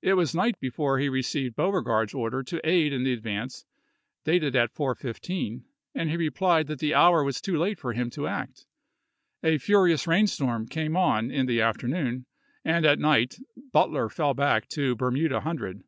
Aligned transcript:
It 0.00 0.14
was 0.14 0.34
night 0.34 0.58
be 0.58 0.70
fore 0.70 0.98
he 0.98 1.08
received 1.08 1.54
Beauregard's 1.54 2.14
order 2.14 2.42
to 2.42 2.68
aid 2.68 2.92
in 2.92 3.04
the 3.04 3.12
advance, 3.12 3.64
dated 4.24 4.56
at 4.56 4.72
4: 4.72 4.96
15, 4.96 5.64
and 5.94 6.10
he 6.10 6.16
replied 6.16 6.66
that 6.66 6.80
the 6.80 6.94
hour 6.94 7.22
Mayi6,i864. 7.22 7.24
was 7.26 7.40
too 7.40 7.58
late 7.58 7.78
for 7.78 7.92
him 7.92 8.10
to 8.10 8.26
act. 8.26 8.66
A 9.44 9.58
furious 9.58 10.08
rainstorm 10.08 10.66
came 10.66 10.96
on 10.96 11.30
in 11.30 11.46
the 11.46 11.60
afternoon, 11.60 12.26
and 12.64 12.82
during 12.82 12.98
the 12.98 13.02
night 13.02 13.38
Butler 13.72 14.08
fell 14.08 14.34
back 14.34 14.66
to 14.70 14.96
Bermuda 14.96 15.42
Hundred. 15.42 15.84